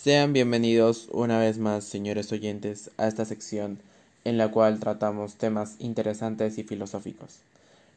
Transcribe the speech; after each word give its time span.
Sean 0.00 0.32
bienvenidos 0.32 1.08
una 1.10 1.40
vez 1.40 1.58
más, 1.58 1.82
señores 1.82 2.30
oyentes, 2.30 2.92
a 2.98 3.08
esta 3.08 3.24
sección 3.24 3.80
en 4.24 4.38
la 4.38 4.52
cual 4.52 4.78
tratamos 4.78 5.34
temas 5.34 5.74
interesantes 5.80 6.56
y 6.56 6.62
filosóficos. 6.62 7.40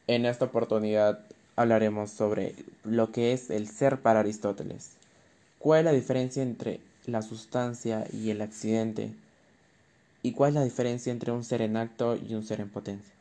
En 0.08 0.26
esta 0.26 0.46
oportunidad 0.46 1.20
hablaremos 1.56 2.10
sobre 2.10 2.56
lo 2.84 3.12
que 3.12 3.34
es 3.34 3.52
el 3.52 3.68
ser 3.68 4.02
para 4.02 4.22
Aristóteles. 4.22 4.94
¿Cuál 5.60 5.82
es 5.82 5.86
la 5.86 5.92
diferencia 5.92 6.42
entre 6.42 6.80
la 7.06 7.22
sustancia 7.22 8.08
y 8.12 8.32
el 8.32 8.42
accidente? 8.42 9.12
¿Y 10.24 10.32
cuál 10.32 10.50
es 10.50 10.56
la 10.56 10.64
diferencia 10.64 11.12
entre 11.12 11.32
un 11.32 11.44
ser 11.44 11.62
en 11.62 11.78
acto 11.78 12.18
y 12.18 12.34
un 12.34 12.44
ser 12.44 12.62
en 12.62 12.70
potencia? 12.70 13.14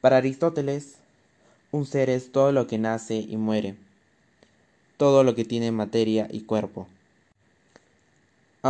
Para 0.00 0.16
Aristóteles, 0.16 0.96
un 1.70 1.86
ser 1.86 2.10
es 2.10 2.32
todo 2.32 2.50
lo 2.50 2.66
que 2.66 2.78
nace 2.78 3.14
y 3.14 3.36
muere, 3.36 3.76
todo 4.96 5.22
lo 5.22 5.36
que 5.36 5.44
tiene 5.44 5.70
materia 5.70 6.26
y 6.32 6.40
cuerpo 6.40 6.88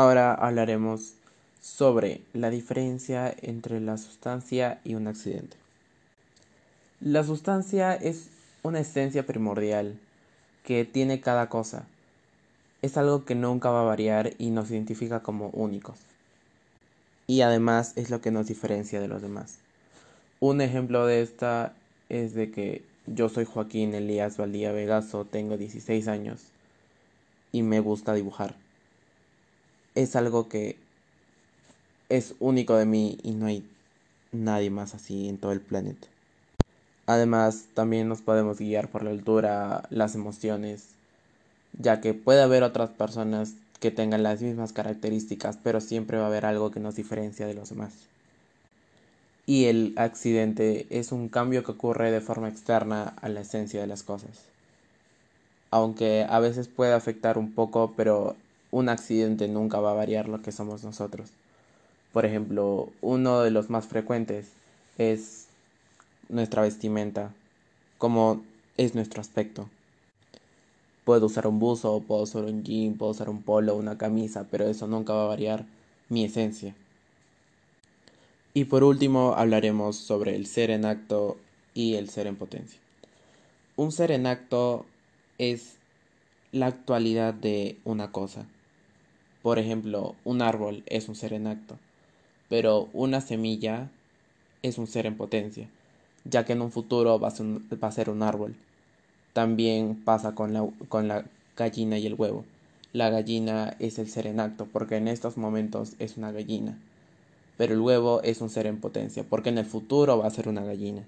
Ahora 0.00 0.32
hablaremos 0.32 1.14
sobre 1.60 2.20
la 2.32 2.50
diferencia 2.50 3.34
entre 3.42 3.80
la 3.80 3.98
sustancia 3.98 4.80
y 4.84 4.94
un 4.94 5.08
accidente. 5.08 5.56
La 7.00 7.24
sustancia 7.24 7.96
es 7.96 8.28
una 8.62 8.78
esencia 8.78 9.26
primordial 9.26 9.98
que 10.62 10.84
tiene 10.84 11.20
cada 11.20 11.48
cosa. 11.48 11.84
Es 12.80 12.96
algo 12.96 13.24
que 13.24 13.34
nunca 13.34 13.70
va 13.70 13.80
a 13.80 13.86
variar 13.86 14.34
y 14.38 14.50
nos 14.50 14.70
identifica 14.70 15.24
como 15.24 15.48
únicos. 15.48 15.98
Y 17.26 17.40
además 17.40 17.94
es 17.96 18.08
lo 18.08 18.20
que 18.20 18.30
nos 18.30 18.46
diferencia 18.46 19.00
de 19.00 19.08
los 19.08 19.20
demás. 19.20 19.58
Un 20.38 20.60
ejemplo 20.60 21.06
de 21.06 21.22
esta 21.22 21.74
es 22.08 22.34
de 22.34 22.52
que 22.52 22.84
yo 23.08 23.28
soy 23.28 23.46
Joaquín 23.46 23.92
Elías 23.94 24.36
Valdía 24.36 24.70
Vegaso, 24.70 25.24
tengo 25.24 25.56
16 25.56 26.06
años 26.06 26.44
y 27.50 27.64
me 27.64 27.80
gusta 27.80 28.14
dibujar 28.14 28.67
es 29.98 30.14
algo 30.14 30.48
que 30.48 30.76
es 32.08 32.36
único 32.38 32.76
de 32.76 32.86
mí 32.86 33.18
y 33.24 33.32
no 33.32 33.46
hay 33.46 33.68
nadie 34.30 34.70
más 34.70 34.94
así 34.94 35.28
en 35.28 35.38
todo 35.38 35.50
el 35.50 35.60
planeta. 35.60 36.06
Además, 37.06 37.64
también 37.74 38.08
nos 38.08 38.20
podemos 38.20 38.58
guiar 38.58 38.88
por 38.90 39.02
la 39.02 39.10
altura, 39.10 39.88
las 39.90 40.14
emociones, 40.14 40.90
ya 41.80 42.00
que 42.00 42.14
puede 42.14 42.42
haber 42.42 42.62
otras 42.62 42.90
personas 42.90 43.54
que 43.80 43.90
tengan 43.90 44.22
las 44.22 44.40
mismas 44.40 44.72
características, 44.72 45.58
pero 45.64 45.80
siempre 45.80 46.18
va 46.18 46.24
a 46.24 46.28
haber 46.28 46.46
algo 46.46 46.70
que 46.70 46.78
nos 46.78 46.94
diferencia 46.94 47.46
de 47.46 47.54
los 47.54 47.70
demás. 47.70 47.92
Y 49.46 49.64
el 49.64 49.94
accidente 49.96 50.86
es 50.90 51.10
un 51.10 51.28
cambio 51.28 51.64
que 51.64 51.72
ocurre 51.72 52.12
de 52.12 52.20
forma 52.20 52.48
externa 52.48 53.14
a 53.20 53.28
la 53.28 53.40
esencia 53.40 53.80
de 53.80 53.86
las 53.88 54.04
cosas. 54.04 54.44
Aunque 55.72 56.24
a 56.28 56.38
veces 56.38 56.68
puede 56.68 56.92
afectar 56.92 57.36
un 57.36 57.52
poco, 57.52 57.94
pero 57.96 58.36
un 58.70 58.88
accidente 58.88 59.48
nunca 59.48 59.80
va 59.80 59.92
a 59.92 59.94
variar 59.94 60.28
lo 60.28 60.42
que 60.42 60.52
somos 60.52 60.84
nosotros. 60.84 61.30
Por 62.12 62.26
ejemplo, 62.26 62.90
uno 63.00 63.40
de 63.40 63.50
los 63.50 63.70
más 63.70 63.86
frecuentes 63.86 64.52
es 64.98 65.46
nuestra 66.28 66.62
vestimenta, 66.62 67.32
como 67.98 68.42
es 68.76 68.94
nuestro 68.94 69.20
aspecto. 69.20 69.68
Puedo 71.04 71.26
usar 71.26 71.46
un 71.46 71.58
buzo, 71.58 72.02
puedo 72.06 72.22
usar 72.22 72.44
un 72.44 72.64
jean, 72.64 72.94
puedo 72.94 73.12
usar 73.12 73.30
un 73.30 73.42
polo, 73.42 73.76
una 73.76 73.96
camisa, 73.96 74.46
pero 74.50 74.66
eso 74.66 74.86
nunca 74.86 75.14
va 75.14 75.24
a 75.24 75.28
variar 75.28 75.64
mi 76.08 76.24
esencia. 76.24 76.74
Y 78.54 78.64
por 78.64 78.84
último 78.84 79.34
hablaremos 79.36 79.96
sobre 79.96 80.34
el 80.34 80.46
ser 80.46 80.70
en 80.70 80.84
acto 80.84 81.36
y 81.74 81.94
el 81.94 82.08
ser 82.10 82.26
en 82.26 82.36
potencia. 82.36 82.80
Un 83.76 83.92
ser 83.92 84.10
en 84.10 84.26
acto 84.26 84.84
es 85.38 85.76
la 86.52 86.66
actualidad 86.66 87.34
de 87.34 87.78
una 87.84 88.10
cosa. 88.10 88.46
Por 89.48 89.58
ejemplo, 89.58 90.14
un 90.24 90.42
árbol 90.42 90.82
es 90.84 91.08
un 91.08 91.14
ser 91.14 91.32
en 91.32 91.46
acto, 91.46 91.78
pero 92.50 92.90
una 92.92 93.22
semilla 93.22 93.88
es 94.62 94.76
un 94.76 94.86
ser 94.86 95.06
en 95.06 95.16
potencia, 95.16 95.70
ya 96.26 96.44
que 96.44 96.52
en 96.52 96.60
un 96.60 96.70
futuro 96.70 97.18
va 97.18 97.28
a 97.28 97.90
ser 97.90 98.10
un, 98.10 98.22
árbol. 98.22 98.54
También 99.32 100.04
pasa 100.04 100.34
con 100.34 100.52
la, 100.52 100.68
con 100.90 101.08
la 101.08 101.24
gallina 101.56 101.96
y 101.96 102.06
el 102.06 102.12
huevo. 102.12 102.44
La 102.92 103.08
gallina 103.08 103.74
es 103.78 103.98
el 103.98 104.10
ser 104.10 104.26
en 104.26 104.38
acto, 104.38 104.68
porque 104.70 104.96
en 104.96 105.08
estos 105.08 105.38
momentos 105.38 105.94
es 105.98 106.18
una 106.18 106.30
gallina, 106.30 106.78
pero 107.56 107.72
el 107.72 107.80
huevo 107.80 108.20
es 108.24 108.42
un 108.42 108.50
ser 108.50 108.66
en 108.66 108.82
potencia, 108.82 109.24
porque 109.24 109.48
en 109.48 109.56
el 109.56 109.64
futuro 109.64 110.18
va 110.18 110.26
a 110.26 110.30
ser 110.30 110.50
una 110.50 110.62
gallina. 110.62 111.04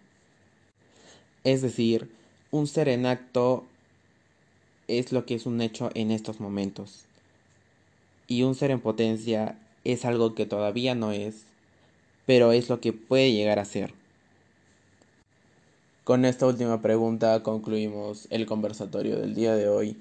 Es 1.45 1.61
decir, 1.61 2.11
un 2.51 2.67
ser 2.67 2.89
en 2.89 3.05
acto 3.05 3.65
es 4.89 5.13
lo 5.13 5.27
que 5.27 5.35
es 5.35 5.45
un 5.45 5.61
hecho 5.61 5.91
en 5.93 6.11
estos 6.11 6.41
momentos 6.41 7.05
y 8.31 8.45
un 8.45 8.55
ser 8.55 8.71
en 8.71 8.81
potencia 8.81 9.59
es 9.83 10.05
algo 10.05 10.37
que 10.37 10.47
todavía 10.47 10.95
no 10.95 11.11
es, 11.11 11.43
pero 12.27 12.53
es 12.53 12.69
lo 12.69 12.81
que 12.81 12.93
puede 12.93 13.33
llegar 13.33 13.59
a 13.59 13.65
ser. 13.65 13.93
Con 16.05 16.25
esta 16.25 16.47
última 16.47 16.81
pregunta 16.81 17.43
concluimos 17.43 18.29
el 18.31 18.47
conversatorio 18.47 19.19
del 19.19 19.35
día 19.35 19.57
de 19.57 19.69
hoy. 19.69 19.97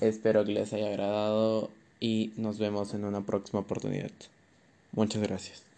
Espero 0.00 0.46
que 0.46 0.52
les 0.52 0.72
haya 0.72 0.88
agradado 0.88 1.70
y 2.00 2.32
nos 2.36 2.58
vemos 2.58 2.94
en 2.94 3.04
una 3.04 3.20
próxima 3.20 3.60
oportunidad. 3.60 4.10
Muchas 4.92 5.22
gracias. 5.22 5.73